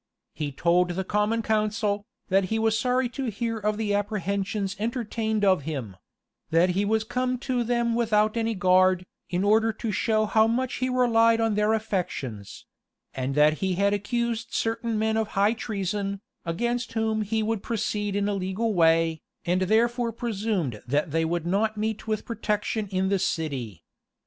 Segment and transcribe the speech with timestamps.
[0.33, 5.45] He told the common council, that he was sorry to hear of the apprehensions entertained
[5.45, 5.95] of him;
[6.49, 10.77] that he was come to them without any guard, in order to show how much
[10.77, 12.65] he relied on their affections;
[13.13, 18.15] and that he had accused certain men of high treason, against whom he would proceed
[18.15, 23.09] in a legal way, and therefore presumed that they would not meet with protection in
[23.09, 23.83] the city.